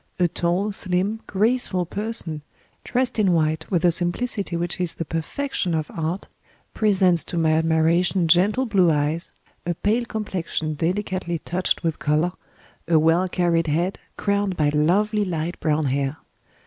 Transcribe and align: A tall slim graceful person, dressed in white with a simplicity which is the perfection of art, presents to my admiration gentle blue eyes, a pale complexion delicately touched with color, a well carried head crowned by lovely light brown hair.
A 0.17 0.27
tall 0.27 0.71
slim 0.71 1.21
graceful 1.27 1.85
person, 1.85 2.41
dressed 2.83 3.19
in 3.19 3.33
white 3.33 3.69
with 3.69 3.85
a 3.85 3.91
simplicity 3.91 4.55
which 4.57 4.79
is 4.81 4.95
the 4.95 5.05
perfection 5.05 5.75
of 5.75 5.91
art, 5.93 6.27
presents 6.73 7.23
to 7.25 7.37
my 7.37 7.51
admiration 7.51 8.27
gentle 8.27 8.65
blue 8.65 8.89
eyes, 8.89 9.35
a 9.63 9.75
pale 9.75 10.05
complexion 10.05 10.73
delicately 10.73 11.37
touched 11.37 11.83
with 11.83 11.99
color, 11.99 12.31
a 12.87 12.97
well 12.97 13.29
carried 13.29 13.67
head 13.67 13.99
crowned 14.17 14.57
by 14.57 14.69
lovely 14.69 15.23
light 15.23 15.59
brown 15.59 15.85
hair. 15.85 16.17